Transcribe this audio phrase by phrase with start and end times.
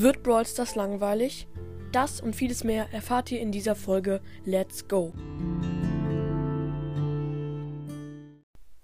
[0.00, 1.48] Wird Brawl Stars langweilig?
[1.90, 5.12] Das und vieles mehr erfahrt ihr in dieser Folge Let's Go!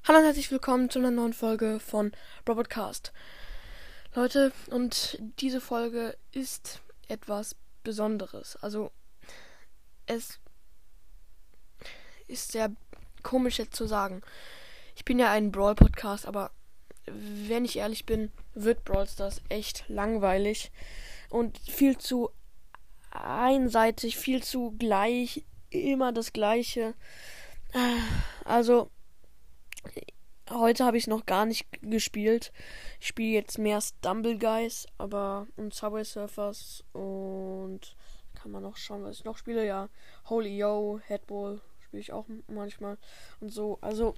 [0.02, 2.10] Hallo und herzlich willkommen zu einer neuen Folge von
[2.48, 3.12] Robotcast.
[4.16, 7.54] Leute, und diese Folge ist etwas
[7.84, 8.56] Besonderes.
[8.60, 8.90] Also,
[10.06, 10.40] es
[12.26, 12.72] ist sehr
[13.22, 14.20] komisch jetzt zu sagen.
[14.96, 16.50] Ich bin ja ein Brawl-Podcast, aber
[17.06, 20.72] wenn ich ehrlich bin, wird Brawl Stars echt langweilig
[21.30, 22.30] und viel zu
[23.10, 26.94] einseitig, viel zu gleich, immer das gleiche.
[28.44, 28.90] Also
[30.50, 32.52] heute habe ich es noch gar nicht gespielt.
[33.00, 37.96] Ich spiele jetzt mehr Stumble Guys, aber und Subway Surfers und
[38.34, 39.66] kann man noch schauen, was ich noch spiele.
[39.66, 39.88] Ja,
[40.26, 41.60] Holy Yo, Headball
[41.94, 42.98] spiele ich auch manchmal
[43.40, 43.78] und so.
[43.80, 44.14] Also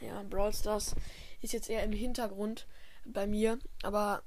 [0.00, 0.94] ja, Brawl Stars
[1.40, 2.66] ist jetzt eher im Hintergrund
[3.06, 4.22] bei mir, aber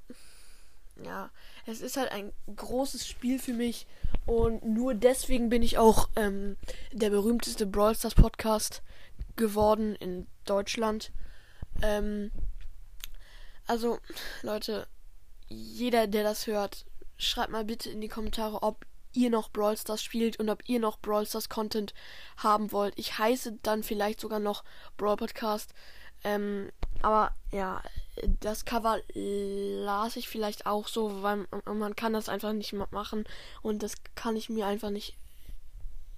[1.04, 1.30] ja,
[1.66, 3.86] es ist halt ein großes Spiel für mich
[4.26, 6.56] und nur deswegen bin ich auch ähm,
[6.92, 8.82] der berühmteste Brawl Stars Podcast
[9.36, 11.12] geworden in Deutschland.
[11.82, 12.32] Ähm,
[13.66, 14.00] also,
[14.42, 14.88] Leute,
[15.46, 16.84] jeder, der das hört,
[17.16, 18.84] schreibt mal bitte in die Kommentare, ob
[19.18, 21.92] ihr noch Brawl Stars spielt und ob ihr noch Brawl Stars Content
[22.36, 22.94] haben wollt.
[22.96, 24.62] Ich heiße dann vielleicht sogar noch
[24.96, 25.74] Brawl Podcast.
[26.24, 26.70] Ähm,
[27.02, 27.82] aber ja,
[28.40, 33.24] das Cover las ich vielleicht auch so, weil man kann das einfach nicht machen
[33.62, 35.16] und das kann ich mir einfach nicht.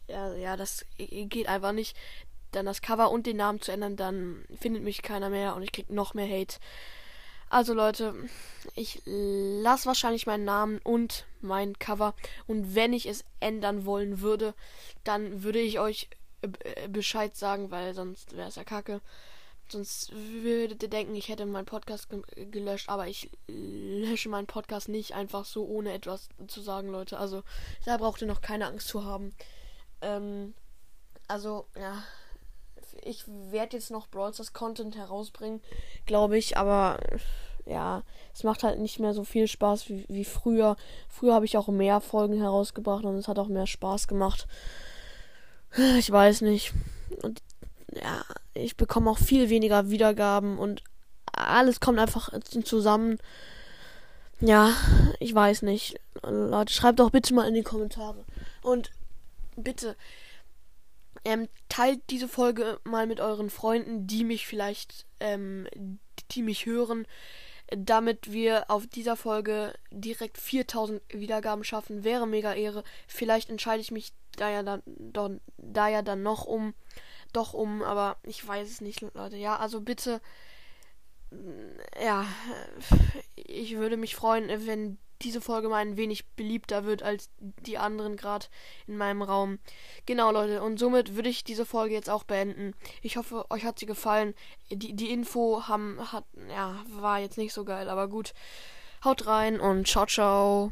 [0.08, 1.96] Ja, ja, das geht einfach nicht.
[2.52, 5.72] Dann das Cover und den Namen zu ändern, dann findet mich keiner mehr und ich
[5.72, 6.56] krieg noch mehr Hate.
[7.50, 8.14] Also Leute,
[8.76, 12.14] ich lasse wahrscheinlich meinen Namen und mein Cover.
[12.46, 14.54] Und wenn ich es ändern wollen würde,
[15.02, 16.08] dann würde ich euch
[16.42, 19.00] äh, Bescheid sagen, weil sonst wäre es ja kacke.
[19.68, 24.88] Sonst würdet ihr denken, ich hätte meinen Podcast ge gelöscht, aber ich lösche meinen Podcast
[24.88, 27.18] nicht einfach so, ohne etwas zu sagen, Leute.
[27.18, 27.42] Also,
[27.84, 29.34] da braucht ihr noch keine Angst zu haben.
[30.02, 30.54] Ähm,
[31.26, 32.02] also, ja.
[33.02, 35.62] Ich werde jetzt noch Brawl Stars Content herausbringen,
[36.04, 36.98] glaube ich, aber
[37.66, 38.02] ja,
[38.34, 40.76] es macht halt nicht mehr so viel Spaß wie, wie früher.
[41.08, 44.46] Früher habe ich auch mehr Folgen herausgebracht und es hat auch mehr Spaß gemacht.
[45.98, 46.72] Ich weiß nicht.
[47.22, 47.42] Und
[47.92, 50.82] ja, ich bekomme auch viel weniger Wiedergaben und
[51.32, 52.32] alles kommt einfach
[52.64, 53.18] zusammen.
[54.40, 54.72] Ja,
[55.18, 56.00] ich weiß nicht.
[56.22, 58.24] Leute, schreibt doch bitte mal in die Kommentare.
[58.62, 58.90] Und
[59.56, 59.96] bitte,
[61.24, 65.66] ähm, teilt diese Folge mal mit euren Freunden, die mich vielleicht, ähm,
[66.30, 67.06] die mich hören,
[67.76, 72.04] damit wir auf dieser Folge direkt 4000 Wiedergaben schaffen.
[72.04, 72.84] Wäre mega Ehre.
[73.06, 76.74] Vielleicht entscheide ich mich da ja dann, da ja dann noch um
[77.32, 79.36] doch um, aber ich weiß es nicht, Leute.
[79.36, 80.20] Ja, also bitte,
[82.02, 82.26] ja,
[83.36, 88.16] ich würde mich freuen, wenn diese Folge mal ein wenig beliebter wird als die anderen
[88.16, 88.46] gerade
[88.86, 89.58] in meinem Raum.
[90.06, 92.74] Genau, Leute, und somit würde ich diese Folge jetzt auch beenden.
[93.02, 94.34] Ich hoffe, euch hat sie gefallen.
[94.70, 98.34] Die, die Info haben, hat, ja, war jetzt nicht so geil, aber gut.
[99.02, 100.68] Haut rein und ciao, ciao.